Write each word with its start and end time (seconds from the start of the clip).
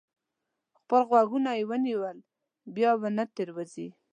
خپل 0.79 1.01
غوږونه 1.09 1.49
یې 1.57 1.63
ونیول؛ 1.69 2.17
بیا 2.75 2.91
به 3.01 3.09
نه 3.17 3.23
تېروځي. 3.35 3.87